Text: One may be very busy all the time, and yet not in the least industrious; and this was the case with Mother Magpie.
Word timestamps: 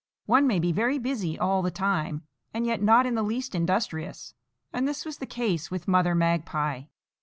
One 0.25 0.47
may 0.47 0.57
be 0.57 0.71
very 0.71 0.97
busy 0.97 1.37
all 1.37 1.61
the 1.61 1.69
time, 1.69 2.23
and 2.55 2.65
yet 2.65 2.81
not 2.81 3.05
in 3.05 3.13
the 3.13 3.21
least 3.21 3.53
industrious; 3.53 4.33
and 4.73 4.87
this 4.87 5.05
was 5.05 5.19
the 5.19 5.27
case 5.27 5.69
with 5.69 5.87
Mother 5.87 6.15
Magpie. 6.15 6.85